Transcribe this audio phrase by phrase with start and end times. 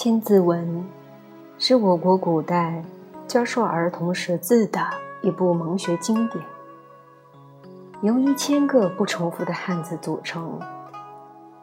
[0.02, 0.66] 《千字文》
[1.58, 2.82] 是我国古代
[3.28, 4.80] 教授儿童识字的
[5.20, 6.42] 一部蒙学经典，
[8.00, 10.58] 由一千个不重复的汉字组成。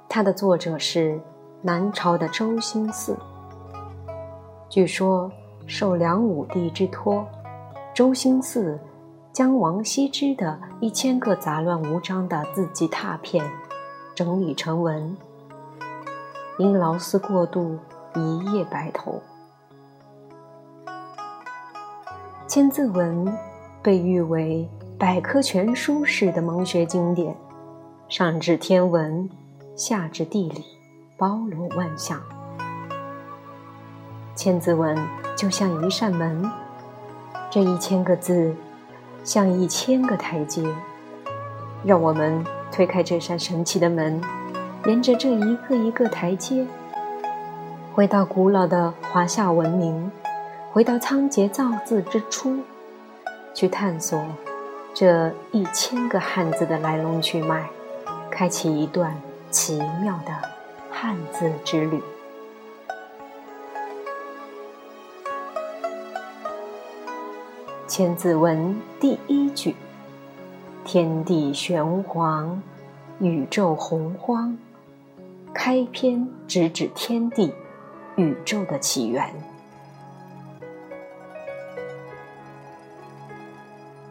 [0.08, 1.20] 它的作者是
[1.64, 3.16] 南朝的周兴嗣。
[4.70, 5.32] 据说
[5.66, 7.26] 受梁武帝之托，
[7.92, 8.78] 周兴嗣
[9.34, 13.44] 将王羲之的一千个杂乱无章的字迹拓片
[14.14, 15.18] 整理成文，
[16.60, 17.80] 因劳思过度。
[18.18, 19.22] 一夜白头，
[22.48, 23.26] 《千字文》
[23.82, 24.68] 被誉为
[24.98, 27.36] 百科全书式的蒙学经典，
[28.10, 29.30] 上至天文，
[29.76, 30.66] 下至地理，
[31.18, 32.20] 包罗万象。
[34.36, 34.98] 《千字文》
[35.36, 36.50] 就像一扇门，
[37.52, 38.56] 这一千个字
[39.24, 40.64] 像一千个台阶，
[41.84, 44.20] 让我们推开这扇神奇的门，
[44.86, 46.66] 沿着这一个一个台阶。
[47.98, 50.12] 回到古老的华夏文明，
[50.72, 52.60] 回到仓颉造字之初，
[53.56, 54.24] 去探索
[54.94, 57.68] 这一千个汉字的来龙去脉，
[58.30, 60.32] 开启一段奇妙的
[60.92, 61.98] 汉字之旅。
[67.88, 69.76] 《千字文》第一句
[70.86, 72.62] ：“天地玄黄，
[73.18, 74.56] 宇宙洪荒。”
[75.52, 77.52] 开篇直指天地。
[78.18, 79.24] 宇宙的起源，《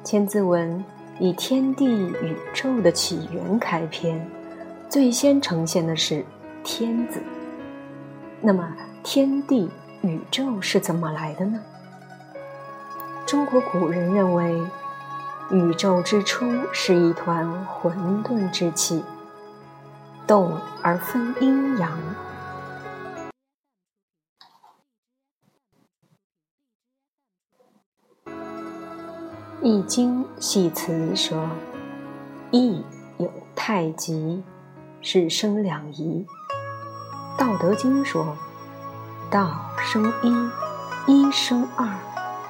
[0.05, 0.79] 千字文》
[1.19, 4.25] 以天地宇宙的起源开篇，
[4.89, 6.25] 最先呈现的是
[6.63, 7.21] “天”字。
[8.41, 9.69] 那么，天地
[10.03, 11.61] 宇宙是怎么来的呢？
[13.27, 14.63] 中国古人认为，
[15.51, 19.03] 宇宙之初是一团混沌之气，
[20.29, 21.91] 动而分阴阳。
[29.69, 31.51] 《易经》系辞说
[32.53, 32.85] ：“易
[33.19, 34.41] 有太极，
[35.01, 36.25] 是生两仪。”
[37.37, 38.37] 《道德经》说
[39.29, 41.89] ：“道生一，一生二，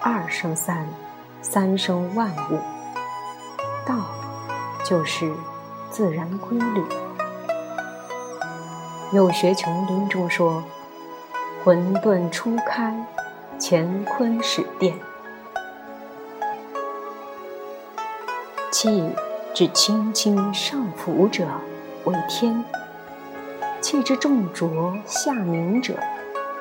[0.02, 0.86] 二生三，
[1.40, 2.58] 三生万物。”
[3.88, 3.94] 道
[4.84, 5.32] 就是
[5.88, 6.82] 自然规律。
[9.12, 10.62] 《有学琼林》中说
[11.64, 13.06] ：“混沌初开，
[13.58, 14.92] 乾坤始奠。”
[18.78, 19.10] 气
[19.54, 21.48] 之轻轻上浮者
[22.04, 22.62] 为天，
[23.80, 25.94] 气之重浊下凝者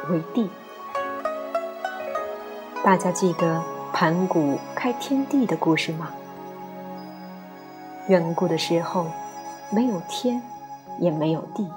[0.09, 0.49] 为地。
[2.81, 3.61] 大家记得
[3.91, 6.07] 盘古开天地的故事吗？
[8.07, 9.07] 远古的时候，
[9.69, 10.41] 没有天，
[11.01, 11.69] 也没有地，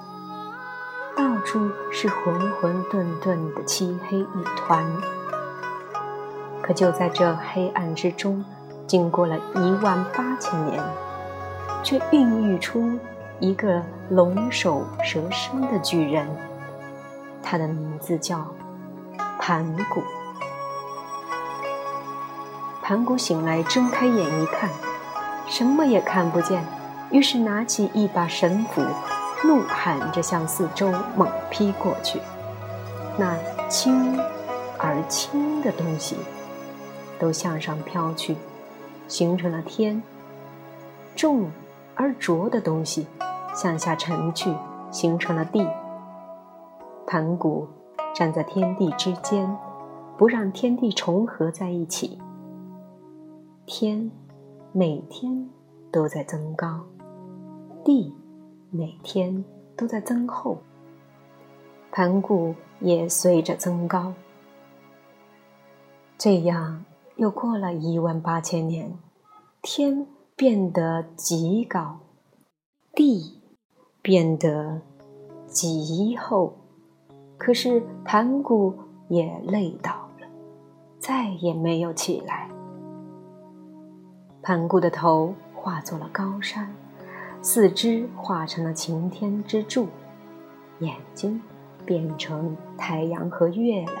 [1.17, 4.89] 到处是混混沌沌的漆黑一团。
[6.61, 8.45] 可就在这黑暗之中。
[8.89, 10.83] 经过了一万八千年，
[11.83, 12.97] 却孕育出
[13.39, 16.27] 一个龙首蛇身的巨人。
[17.43, 18.47] 他的名字叫
[19.37, 19.63] 盘
[19.93, 20.01] 古。
[22.81, 24.67] 盘古醒来，睁开眼一看，
[25.45, 26.65] 什么也看不见，
[27.11, 28.81] 于是拿起一把神斧，
[29.45, 32.19] 怒喊着向四周猛劈过去。
[33.17, 34.19] 那轻
[34.79, 36.17] 而轻的东西，
[37.19, 38.35] 都向上飘去。
[39.09, 40.01] 形成了天，
[41.15, 41.49] 重
[41.95, 43.05] 而浊的东西
[43.53, 44.53] 向下沉去，
[44.91, 45.67] 形成了地。
[47.05, 47.67] 盘古
[48.13, 49.57] 站在天地之间，
[50.15, 52.19] 不让天地重合在一起。
[53.65, 54.09] 天
[54.71, 55.49] 每天
[55.91, 56.85] 都在增高，
[57.83, 58.15] 地
[58.69, 59.43] 每天
[59.75, 60.59] 都在增厚，
[61.91, 64.13] 盘古也随着增高。
[66.17, 66.85] 这样。
[67.19, 68.97] 又过了一万八千年，
[69.61, 70.07] 天
[70.37, 71.99] 变得极高，
[72.95, 73.41] 地
[74.01, 74.79] 变得
[75.45, 76.53] 极厚，
[77.37, 78.73] 可是盘古
[79.09, 80.27] 也累倒了，
[80.97, 82.49] 再也没有起来。
[84.41, 86.73] 盘古的头化作了高山，
[87.41, 89.89] 四肢化成了擎天之柱，
[90.79, 91.41] 眼睛
[91.85, 93.97] 变成太阳和月亮，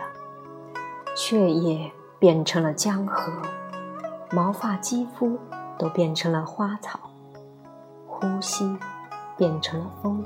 [1.17, 1.91] 血液。
[2.19, 3.31] 变成了江河，
[4.31, 5.39] 毛发、肌肤
[5.77, 6.99] 都变成了花草，
[8.05, 8.77] 呼吸
[9.37, 10.25] 变成了风，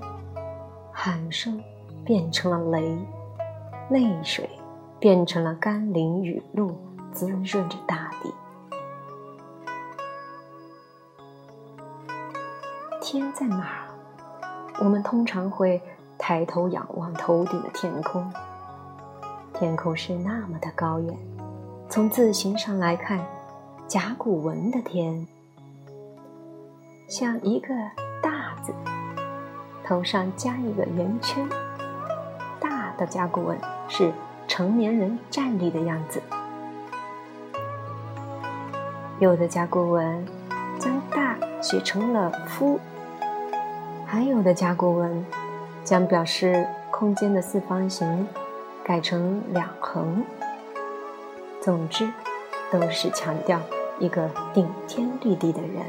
[0.91, 1.61] 喊声
[2.03, 2.97] 变成了雷，
[3.91, 4.49] 泪水
[4.99, 6.75] 变成了甘霖雨露，
[7.11, 8.33] 滋润着大地。
[12.99, 13.85] 天在哪儿？
[14.79, 15.79] 我们通常会
[16.17, 18.33] 抬头仰望头顶的天空，
[19.53, 21.15] 天空是那么的高远。
[21.93, 23.23] 从字形上来看，
[23.87, 25.27] 甲骨文的“天”
[27.07, 27.67] 像一个
[28.19, 28.73] 大字，
[29.85, 31.47] 头上加一个圆圈。
[32.59, 33.55] 大的甲骨文
[33.87, 34.11] 是
[34.47, 36.19] 成年人站立的样子。
[39.19, 40.25] 有的甲骨文
[40.79, 42.79] 将“大”写成了“夫”，
[44.03, 45.23] 还有的甲骨文
[45.83, 48.27] 将表示空间的四方形
[48.83, 50.25] 改成两横。
[51.63, 52.11] 总之，
[52.69, 53.57] 都是强调
[53.97, 55.85] 一个顶天立地的人，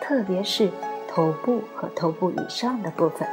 [0.00, 0.68] 特别是
[1.06, 3.28] 头部和头部以上的部分。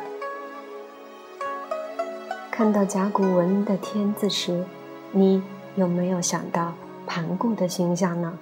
[2.52, 4.64] 看到甲骨文的“天”字时，
[5.12, 5.42] 你
[5.76, 6.72] 有没有想到
[7.08, 8.38] 盘古的形象呢？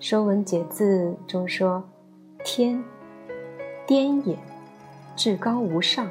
[0.04, 1.84] 《说文解字》中说
[2.42, 2.82] ：“天，
[3.86, 4.36] 颠也，
[5.14, 6.10] 至高无上，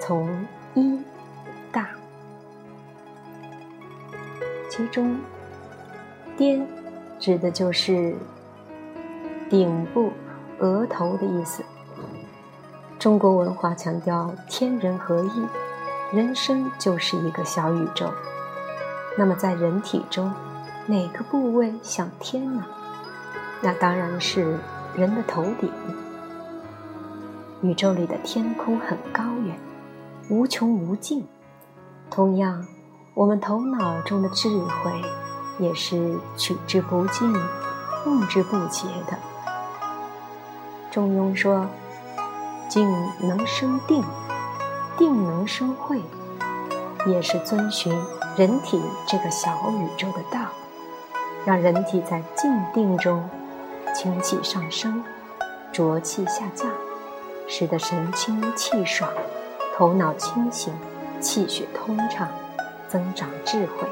[0.00, 1.00] 从一。”
[4.80, 5.14] 其中
[6.38, 6.66] ，“颠”
[7.20, 8.16] 指的就是
[9.50, 10.10] 顶部、
[10.58, 11.62] 额头的意思。
[12.98, 18.10] 中国文化强调天人合一，人生就是一个小宇宙。
[19.18, 20.32] 那么，在人体中，
[20.86, 22.64] 哪个部位像天呢？
[23.60, 24.58] 那当然是
[24.96, 25.70] 人的头顶。
[27.60, 29.58] 宇宙里的天空很高远，
[30.30, 31.26] 无穷无尽。
[32.08, 32.66] 同样。
[33.20, 34.90] 我们头脑中的智慧，
[35.58, 37.30] 也是取之不尽、
[38.06, 39.18] 用之不竭的。
[40.90, 41.66] 中庸说
[42.66, 42.90] ：“静
[43.20, 44.02] 能生定，
[44.96, 46.00] 定能生慧”，
[47.06, 47.94] 也是遵循
[48.38, 50.46] 人体这个小宇宙的道，
[51.44, 53.28] 让人体在静定中
[53.94, 55.04] 清气上升，
[55.70, 56.70] 浊气下降，
[57.46, 59.12] 使得神清气爽，
[59.76, 60.72] 头脑清醒，
[61.20, 62.26] 气血通畅。
[62.90, 63.88] 增长智慧，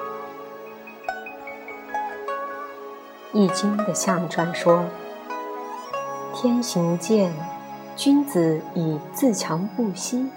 [3.38, 4.84] 《易经》的象传说
[6.34, 7.32] ：“天行健，
[7.94, 10.28] 君子以自强不息。”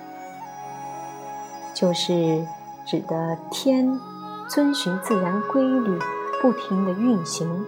[1.74, 2.46] 就是
[2.86, 4.00] 指的天
[4.48, 5.98] 遵循自然规律，
[6.40, 7.66] 不停的运行，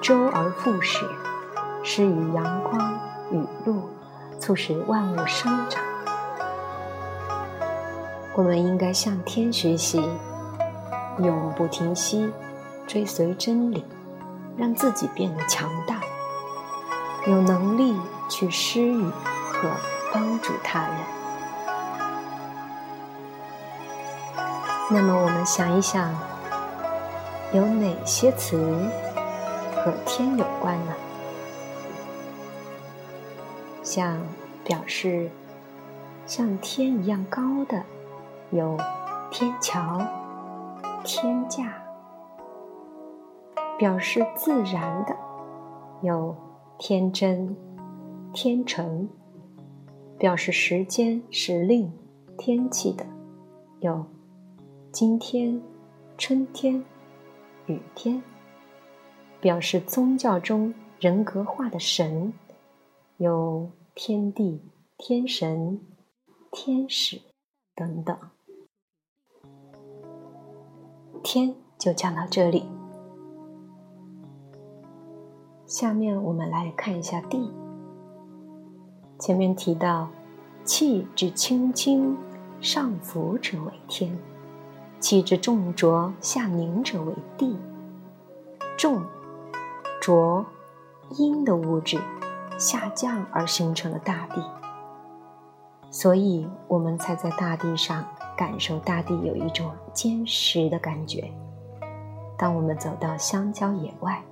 [0.00, 1.04] 周而复始，
[1.82, 3.00] 施予阳光
[3.32, 3.88] 雨露，
[4.38, 5.89] 促使万物生长。
[8.34, 10.00] 我们应该向天学习，
[11.18, 12.32] 永不停息，
[12.86, 13.84] 追随真理，
[14.56, 16.00] 让自己变得强大，
[17.26, 17.94] 有能力
[18.28, 19.68] 去施予和
[20.12, 20.96] 帮助他人。
[24.90, 26.14] 那么，我们想一想，
[27.52, 28.56] 有哪些词
[29.76, 30.94] 和天有关呢？
[33.82, 34.16] 像
[34.64, 35.28] 表示
[36.26, 37.84] 像天一样高的。
[38.52, 38.76] 有
[39.30, 40.00] 天桥、
[41.04, 41.72] 天价，
[43.78, 45.14] 表示自然的；
[46.02, 46.36] 有
[46.76, 47.56] 天真、
[48.32, 49.08] 天成，
[50.18, 51.92] 表示时间、时令、
[52.36, 53.04] 天气的；
[53.78, 54.04] 有
[54.90, 55.62] 今天、
[56.18, 56.84] 春天、
[57.66, 58.20] 雨天，
[59.40, 62.32] 表示宗教中人格化的神；
[63.18, 64.60] 有天地、
[64.98, 65.80] 天神、
[66.50, 67.20] 天使
[67.76, 68.18] 等等。
[71.22, 72.66] 天就讲到这里，
[75.66, 77.52] 下面我们来看一下地。
[79.18, 80.08] 前面提到，
[80.64, 82.16] 气之轻轻
[82.60, 84.18] 上浮者为天，
[84.98, 87.56] 气之重浊下凝者为地。
[88.78, 89.02] 重、
[90.00, 90.46] 浊、
[91.10, 92.00] 阴的物质
[92.58, 94.42] 下降而形成了大地，
[95.90, 98.06] 所以我们才在大地上。
[98.40, 101.30] 感受大地有一种坚实的感觉。
[102.38, 104.22] 当我们走到香蕉野外，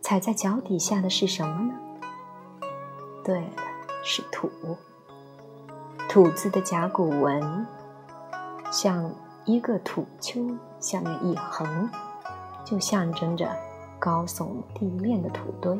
[0.00, 1.74] 踩在脚底下的是什么呢？
[3.24, 3.50] 对了，
[4.04, 4.48] 是土。
[6.08, 7.66] 土字的甲骨文
[8.70, 9.12] 像
[9.44, 11.90] 一个土丘，下面一横，
[12.64, 13.50] 就象征着
[13.98, 15.76] 高耸地面的土堆。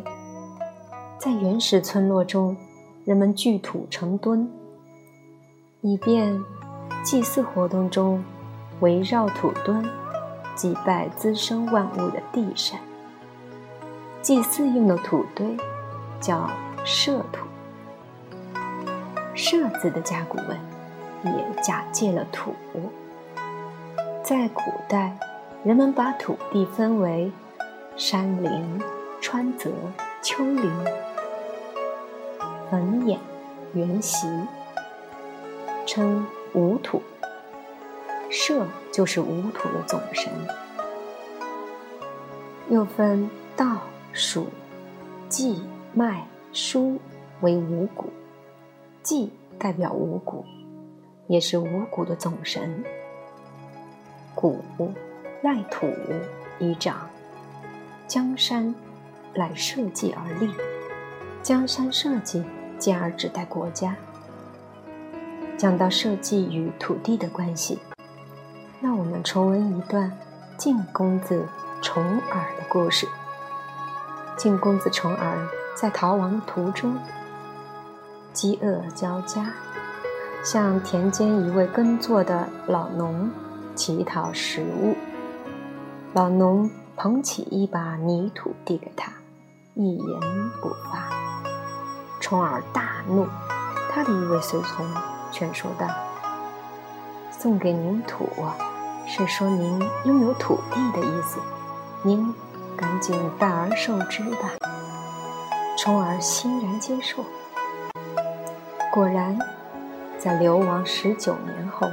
[1.16, 2.56] 在原始村落中，
[3.04, 4.50] 人们聚土成墩，
[5.80, 6.42] 以便。
[7.06, 8.24] 祭祀活动中，
[8.80, 9.88] 围绕土墩
[10.56, 12.76] 祭拜滋生万物的地神。
[14.20, 15.56] 祭祀用的土堆
[16.20, 16.50] 叫
[16.84, 17.46] 社土。
[19.36, 20.58] 社字的甲骨文
[21.22, 22.52] 也假借了土。
[24.24, 25.16] 在古代，
[25.62, 27.30] 人们把土地分为
[27.96, 28.82] 山林、
[29.20, 29.70] 川泽、
[30.20, 30.84] 丘陵、
[32.68, 33.16] 坟偃、
[33.74, 34.26] 原席，
[35.86, 36.26] 称。
[36.56, 37.02] 五土，
[38.30, 40.32] 社就是无土的总神。
[42.70, 43.82] 又分稻、
[44.14, 44.46] 黍、
[45.28, 45.60] 稷、
[45.92, 46.98] 麦、菽
[47.42, 48.06] 为五谷，
[49.02, 50.46] 稷代表五谷，
[51.26, 52.82] 也是五谷的总神。
[54.34, 54.58] 谷
[55.42, 55.86] 赖土
[56.58, 57.10] 以长，
[58.08, 58.74] 江山
[59.34, 60.50] 赖社稷而立，
[61.42, 62.42] 江山社稷
[62.78, 63.94] 进而指代国家。
[65.58, 67.78] 讲到社稷与土地的关系，
[68.80, 70.12] 让我们重温一段
[70.56, 71.46] 晋公子。
[71.82, 73.06] 重耳的故事。
[74.36, 75.46] 晋公子重耳
[75.76, 76.98] 在逃亡途中，
[78.32, 79.52] 饥饿交加，
[80.42, 83.30] 向田间一位耕作的老农
[83.76, 84.96] 乞讨食物。
[86.12, 89.12] 老农捧起一把泥土递给他，
[89.74, 90.20] 一言
[90.60, 91.08] 不发。
[92.20, 93.28] 重耳大怒，
[93.92, 94.84] 他的一位随从
[95.38, 95.86] 劝说道
[97.30, 98.26] ：“送给您土，
[99.06, 101.38] 是说您拥有土地的意思。”
[102.00, 102.34] 您
[102.74, 104.52] 赶紧代而受之吧。
[105.76, 107.22] 重耳欣然接受。
[108.90, 109.38] 果然，
[110.18, 111.86] 在流亡十九年后，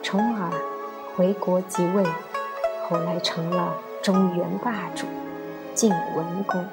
[0.00, 0.48] 重耳
[1.16, 2.04] 回国即位，
[2.88, 5.08] 后来成了中原霸主
[5.74, 6.64] 晋文公。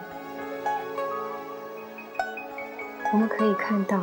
[3.12, 3.98] 我们可以看到，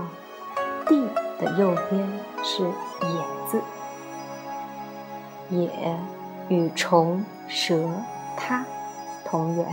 [0.88, 1.08] 地
[1.40, 2.06] 的右边
[2.42, 2.62] 是
[3.02, 3.60] “野”字
[5.48, 5.98] ，“野”
[6.48, 7.88] 与虫、蛇。
[8.36, 8.64] 它
[9.24, 9.66] 同源，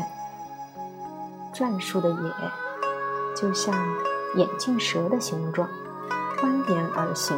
[1.53, 2.31] 篆书的“也”
[3.35, 3.73] 就像
[4.35, 5.69] 眼镜蛇的形状，
[6.41, 7.37] 蜿蜒而行。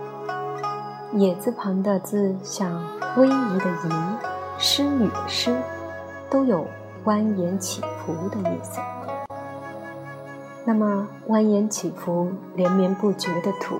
[1.12, 2.70] “也”字旁的字像
[3.14, 3.90] 逶迤的“迤”，
[4.58, 5.56] 诗语的“诗”，
[6.30, 6.66] 都有
[7.04, 8.80] 蜿蜒起伏的意思。
[10.68, 13.78] 那么，蜿蜒起伏、连绵不绝的土，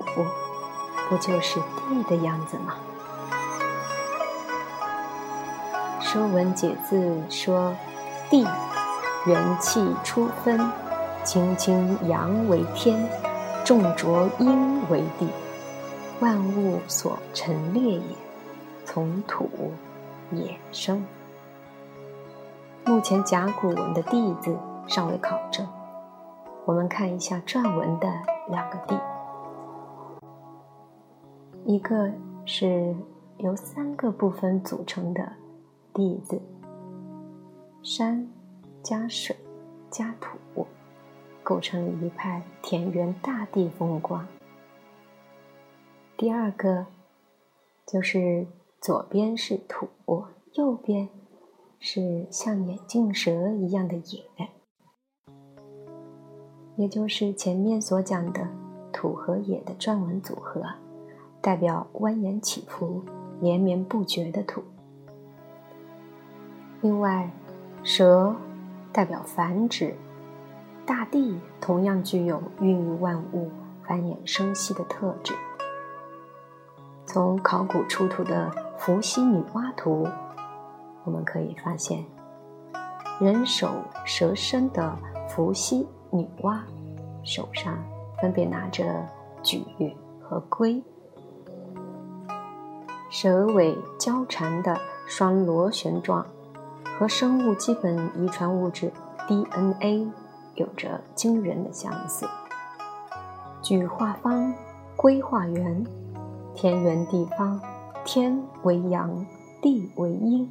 [1.11, 2.77] 不就是地的样子吗？
[6.03, 6.97] 《说文解字》
[7.31, 7.77] 说
[8.31, 8.43] ：“地，
[9.27, 10.59] 元气初分，
[11.23, 13.07] 清清阳为天，
[13.67, 15.29] 重浊阴为地，
[16.21, 18.01] 万物所陈列也，
[18.87, 19.51] 从土
[20.31, 21.05] 也生。”
[22.87, 25.69] 目前甲骨文的“地”字尚未考证，
[26.69, 28.07] 我们看一下篆文的
[28.51, 29.01] 两个“地”，
[31.65, 32.13] 一个
[32.45, 32.95] 是
[33.39, 35.33] 由三个部分组成的。
[35.95, 36.39] 地字，
[37.83, 38.29] 山
[38.83, 39.35] 加水
[39.91, 40.67] 加土，
[41.43, 44.29] 构成了一派田园大地风光。
[46.19, 46.85] 第二个，
[47.87, 48.47] 就是
[48.79, 49.89] 左边是土，
[50.53, 51.09] 右边
[51.81, 54.51] 是像眼镜蛇一样的野，
[56.79, 58.47] 也就是前面所讲的
[58.93, 60.63] 土和野的篆文组合，
[61.41, 63.03] 代表蜿蜒起伏、
[63.41, 64.63] 连绵不绝的土。
[66.81, 67.29] 另外，
[67.83, 68.33] 蛇
[68.93, 69.93] 代表繁殖，
[70.87, 73.51] 大地同样具有孕育万物、
[73.83, 75.35] 繁衍生息的特质。
[77.05, 80.07] 从考古出土的伏羲女娲图，
[81.03, 82.05] 我们可以发现，
[83.19, 83.69] 人首
[84.05, 84.97] 蛇身的
[85.29, 86.59] 伏羲女娲，
[87.25, 87.77] 手上
[88.21, 89.07] 分别拿着
[89.43, 89.63] 矩
[90.21, 90.83] 和圭，
[93.11, 96.27] 蛇尾交缠的双螺旋状。
[96.99, 98.91] 和生物基本遗传物质
[99.29, 100.11] DNA
[100.57, 102.27] 有着惊人的相似。
[103.63, 104.53] 矩画方，
[104.97, 105.87] 规画圆，
[106.57, 107.61] 天圆地方，
[108.05, 109.25] 天为阳，
[109.63, 110.51] 地为阴。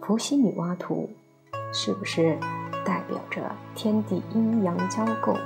[0.00, 1.10] 伏羲女娲图
[1.74, 2.38] 是不是
[2.86, 3.42] 代表着
[3.74, 5.36] 天地阴阳交构，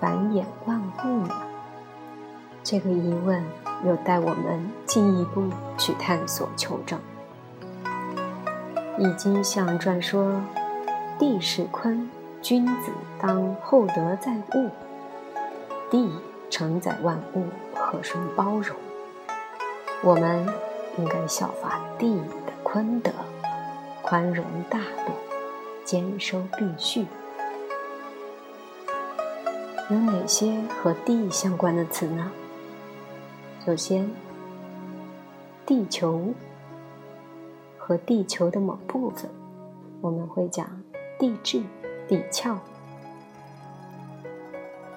[0.00, 1.34] 繁衍万物呢？
[2.64, 3.40] 这个疑问
[3.84, 6.98] 又带我们进一步去探索求证。
[8.98, 10.42] 易经象传说
[11.18, 12.10] ：“地是坤，
[12.42, 14.70] 君子当厚德载物。
[15.88, 16.10] 地
[16.50, 17.44] 承载万物，
[17.74, 18.76] 和顺包容。
[20.02, 20.44] 我们
[20.98, 23.12] 应该效法地的坤德，
[24.02, 25.12] 宽容大度，
[25.86, 27.06] 兼收并蓄。
[29.88, 32.30] 有哪些和地相关的词呢？
[33.64, 34.10] 首先，
[35.64, 36.34] 地球。
[37.78, 39.30] 和地球的某部分，
[40.00, 40.68] 我们会讲
[41.20, 41.62] 地质、
[42.08, 42.58] 地壳，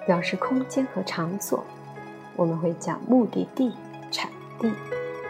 [0.04, 1.60] 表示空间和场所；
[2.34, 3.72] 我们会讲目的地、
[4.10, 4.28] 产
[4.58, 4.72] 地、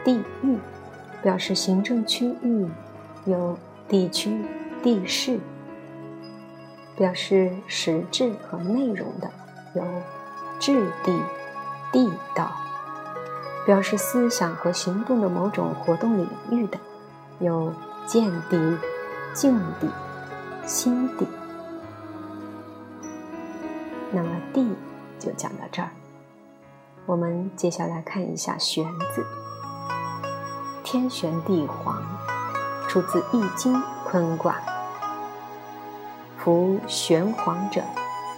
[0.02, 0.56] 地域，
[1.22, 2.66] 表示行政区域，
[3.26, 4.42] 有地区、
[4.82, 5.38] 地势；
[6.96, 9.30] 表示实质和内容的
[9.74, 9.84] 有
[10.58, 11.18] 质地、
[11.92, 12.46] 地道；
[13.66, 16.78] 表示思想和行动的某种活动领域的，
[17.38, 17.72] 有
[18.06, 18.78] 见地、
[19.34, 19.88] 境地、
[20.66, 21.26] 心地。
[24.12, 24.74] 那么地
[25.18, 25.90] 就讲到这儿。
[27.06, 28.84] 我们接下来看一下“玄”
[29.14, 29.24] 字，
[30.84, 32.02] 天玄地黄，
[32.88, 34.56] 出自《易经》坤卦。
[36.42, 37.82] 夫玄黄者，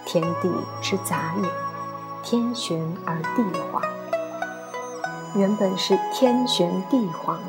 [0.05, 1.49] 天地之杂也。
[2.21, 3.81] 天玄而地黄，
[5.35, 7.39] 原本是天玄地黄，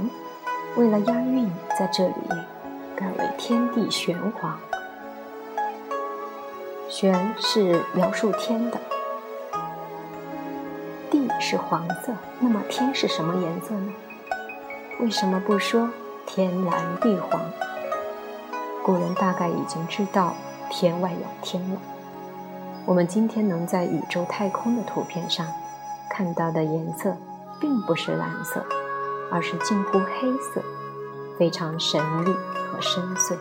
[0.77, 2.15] 为了押韵，在这里
[2.97, 4.57] 改为天地玄黄。
[6.89, 8.81] 玄是描述天的。
[11.11, 13.93] 地是黄色，那么天是什么颜色呢？
[15.01, 15.91] 为什么不说
[16.27, 17.41] 天蓝地黄？
[18.85, 20.35] 古人大概已经知道
[20.69, 21.81] 天外有天了。
[22.85, 25.47] 我们今天能在宇宙太空的图片上
[26.11, 27.17] 看到的颜色，
[27.59, 28.63] 并不是蓝色，
[29.33, 30.63] 而是近乎黑色，
[31.39, 32.31] 非常神秘
[32.71, 33.39] 和深邃。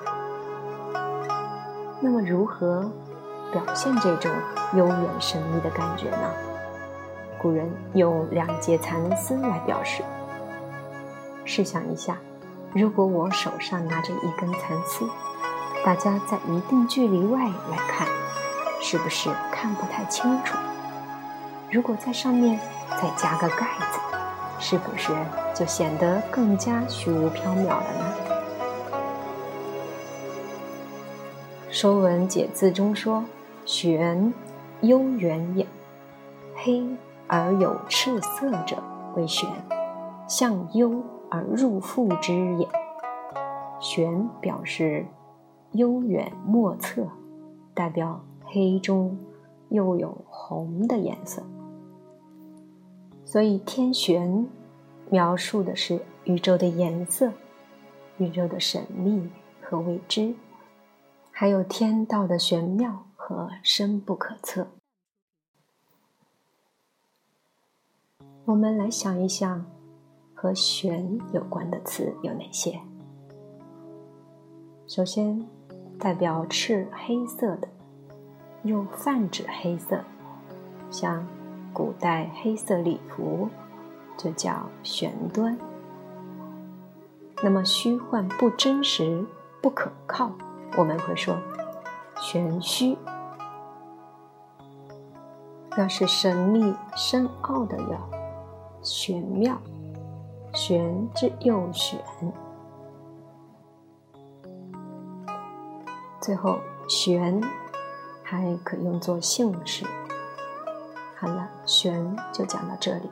[2.00, 2.90] 那么，如何
[3.52, 4.32] 表现这种
[4.76, 6.30] 悠远神秘的感觉呢？
[7.38, 10.04] 古人用两节蚕丝来表示。
[11.44, 12.16] 试想一下，
[12.74, 15.06] 如果我手上拿着一根蚕丝，
[15.86, 18.08] 大家在一定距离外来看，
[18.80, 20.58] 是不是看不太清楚？
[21.70, 22.60] 如果在上面
[22.90, 24.00] 再加个盖子，
[24.60, 25.12] 是不是
[25.54, 28.14] 就显得更加虚无缥缈了呢？
[31.76, 33.24] 《说文解字》中说
[33.66, 34.34] ：“玄，
[34.82, 35.68] 幽远也，
[36.56, 36.88] 黑。”
[37.26, 38.78] 而有赤色者
[39.16, 39.50] 为玄，
[40.28, 42.68] 向幽而入腹之也。
[43.80, 45.04] 玄表示
[45.74, 47.08] 悠远莫测，
[47.74, 49.18] 代表黑中
[49.70, 51.44] 又有红的颜色。
[53.26, 54.48] 所以天玄
[55.10, 57.32] 描述的是宇宙的颜色、
[58.18, 59.30] 宇宙的神秘
[59.62, 60.36] 和未知，
[61.32, 64.68] 还有天道的玄妙和深不可测。
[68.46, 69.66] 我们来想一想，
[70.36, 72.80] 和“玄”有关的词有哪些？
[74.86, 75.48] 首先，
[76.00, 77.68] 代表赤黑色的，
[78.64, 80.04] 又泛指黑色，
[80.90, 81.26] 像
[81.72, 83.50] 古代黑色礼服，
[84.18, 85.58] 就叫玄端。
[87.42, 89.26] 那么虚幻不真实、
[89.62, 90.32] 不可靠，
[90.78, 91.36] 我们会说
[92.20, 92.98] 玄虚。
[95.76, 97.98] 那是神秘深奥的有。
[98.82, 99.58] 玄妙，
[100.54, 101.98] 玄之又玄。
[106.24, 106.58] 最后，
[106.88, 107.42] 玄
[108.24, 109.86] 还可用作姓氏。
[111.20, 113.12] 好了，玄就讲到这里。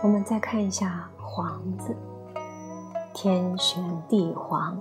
[0.00, 1.94] 我们再看一下“黄”字，
[3.12, 4.80] 天玄地黄，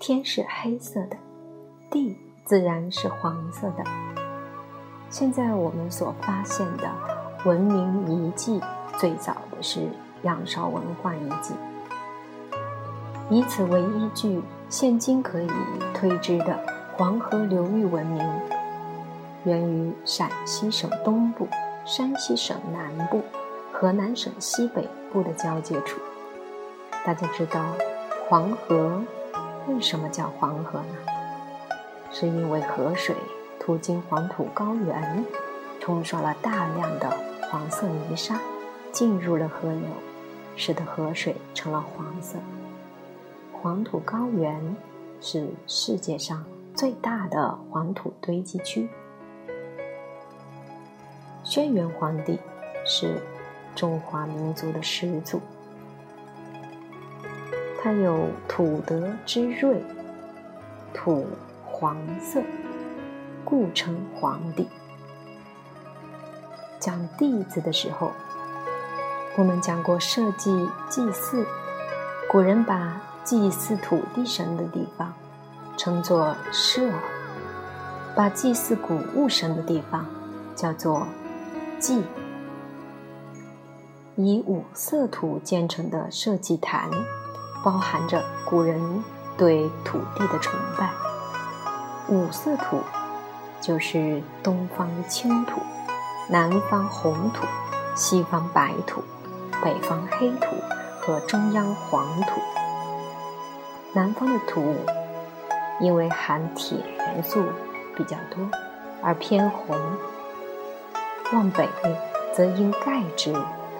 [0.00, 1.16] 天是黑色的，
[1.88, 3.84] 地自然是黄色的。
[5.08, 6.90] 现在我们所发现的
[7.44, 8.60] 文明遗迹，
[8.98, 9.88] 最早的是
[10.24, 11.54] 仰韶文化遗迹。
[13.28, 15.50] 以此为依据，现今可以
[15.92, 16.58] 推知的
[16.96, 18.24] 黄河流域文明，
[19.44, 21.48] 源于陕西省东部、
[21.84, 23.22] 山西省南部、
[23.72, 26.00] 河南省西北部的交界处。
[27.04, 27.64] 大家知道
[28.28, 29.02] 黄河
[29.66, 30.94] 为什么叫黄河呢？
[32.12, 33.14] 是因为河水。
[33.58, 35.24] 途经黄土高原，
[35.80, 37.10] 冲刷了大量的
[37.50, 38.38] 黄色泥沙，
[38.92, 39.88] 进入了河流，
[40.54, 42.38] 使得河水成了黄色。
[43.62, 44.76] 黄土高原
[45.20, 48.88] 是世界上最大的黄土堆积区。
[51.42, 52.38] 轩辕皇帝
[52.84, 53.20] 是
[53.74, 55.40] 中华民族的始祖，
[57.82, 59.82] 他有土德之瑞，
[60.92, 61.26] 土
[61.64, 62.42] 黄色。
[63.44, 64.66] 故称皇帝。
[66.80, 68.10] 讲地字的时候，
[69.36, 71.46] 我们讲过社稷祭祀，
[72.28, 75.12] 古人把祭祀土地神的地方
[75.76, 76.88] 称作社，
[78.14, 80.06] 把祭祀谷物神的地方
[80.54, 81.06] 叫做
[81.80, 82.04] 祭。
[84.14, 86.88] 以五色土建成的社稷坛，
[87.64, 89.02] 包含着古人
[89.36, 90.90] 对土地的崇拜。
[92.08, 92.80] 五色土。
[93.58, 95.60] 就是东方青土、
[96.28, 97.44] 南方红土、
[97.96, 99.02] 西方白土、
[99.64, 100.54] 北方黑土
[101.00, 102.40] 和中央黄土。
[103.96, 104.74] 南方的土
[105.80, 107.42] 因为含铁元素
[107.96, 108.46] 比较多，
[109.02, 109.74] 而偏红；
[111.32, 111.66] 往北
[112.30, 113.32] 则因钙质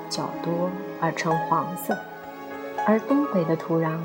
[0.09, 0.70] 较多
[1.02, 1.94] 而呈黄色，
[2.87, 3.98] 而东北的土壤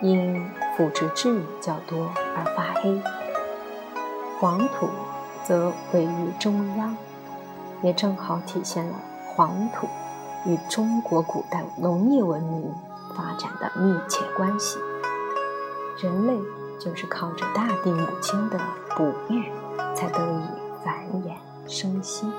[0.00, 2.98] 因腐殖质较多而发黑。
[4.40, 4.88] 黄土
[5.44, 6.96] 则位于中央，
[7.82, 8.94] 也正好体现了
[9.26, 9.86] 黄土
[10.46, 12.74] 与中国古代农业文明
[13.14, 14.78] 发展的密切关系。
[16.02, 16.32] 人类
[16.78, 18.58] 就是靠着大地母亲的
[18.96, 19.52] 哺育，
[19.94, 20.40] 才得以
[20.82, 21.34] 繁衍
[21.66, 22.26] 生息。《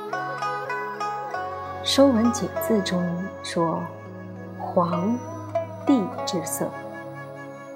[1.83, 3.05] 说文解字》中
[3.43, 3.79] 说
[4.57, 5.15] ：“黄，
[5.85, 6.67] 地之色，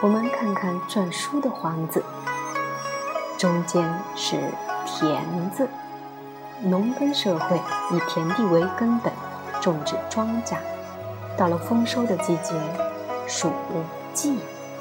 [0.00, 2.00] 我们看看篆书的“黄”字，
[3.36, 4.36] 中间是
[4.84, 5.68] 田字。
[6.62, 9.12] 农耕社会以田地为根本，
[9.60, 10.58] 种植庄稼。
[11.36, 12.54] 到了丰收的季节，
[13.28, 13.50] 黍、
[14.14, 14.36] 稷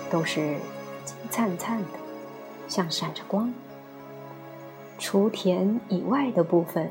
[0.10, 0.58] 都是
[1.04, 2.00] 金灿灿的，
[2.68, 3.54] 像闪着光。
[4.98, 6.90] 除田以外的部分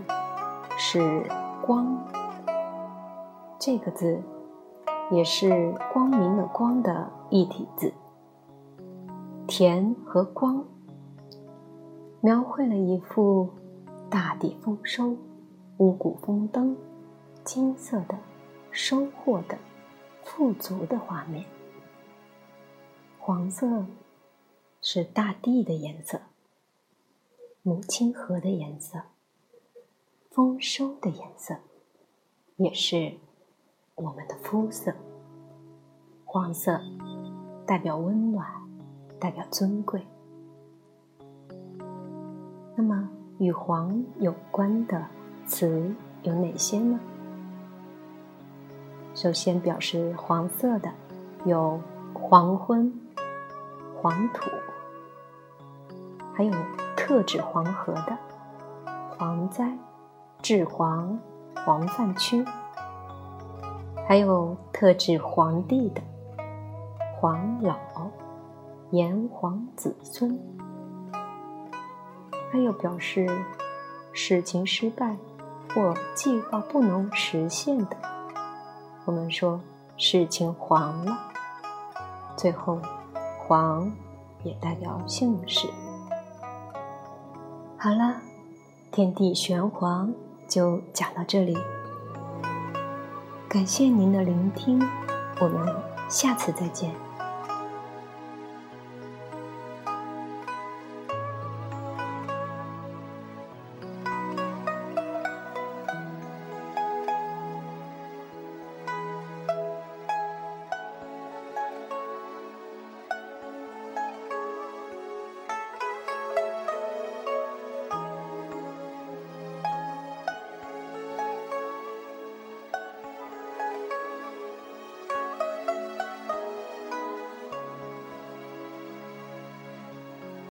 [0.77, 1.24] 是
[1.62, 1.96] 光，
[3.59, 4.20] 这个字
[5.11, 7.90] 也是光明的“光”的一体字。
[9.46, 10.62] 田和光
[12.20, 13.48] 描绘了一幅
[14.11, 15.16] 大地丰收、
[15.79, 16.77] 五谷丰登、
[17.42, 18.14] 金色的
[18.74, 19.56] 收获的
[20.24, 21.44] 富足的画面。
[23.20, 23.87] 黄色
[24.82, 26.20] 是大地的颜色。
[27.62, 29.00] 母亲河的颜色，
[30.30, 31.56] 丰收的颜色，
[32.56, 33.14] 也是
[33.94, 34.92] 我们的肤色。
[36.24, 36.78] 黄色
[37.64, 38.46] 代表温暖，
[39.18, 40.04] 代表尊贵。
[42.76, 43.08] 那么，
[43.38, 45.06] 与黄有关的
[45.46, 47.00] 词有哪些呢？
[49.14, 50.90] 首先，表示黄色的
[51.44, 51.81] 有
[52.12, 52.92] 黄昏、
[54.00, 54.50] 黄土，
[56.35, 56.53] 还有。
[56.96, 58.16] 特指黄河的
[59.18, 59.77] 蝗灾、
[60.40, 61.18] 治黄、
[61.55, 62.42] 黄泛区，
[64.09, 66.00] 还有特指皇帝的
[67.20, 67.77] 黄老、
[68.90, 70.38] 炎黄子孙，
[72.50, 73.29] 还有表示
[74.14, 75.14] 事情失败
[75.74, 77.96] 或计划不能实现的，
[79.04, 79.60] 我们说
[79.96, 81.16] 事情黄了。
[82.36, 82.80] 最后，
[83.38, 83.92] 黄
[84.42, 85.68] 也代表姓氏。
[87.78, 88.16] 好了，
[88.90, 90.12] 天地玄黄
[90.48, 91.56] 就讲到这里。
[93.48, 94.82] 感谢您的聆听，
[95.40, 95.74] 我们
[96.08, 97.03] 下次再见。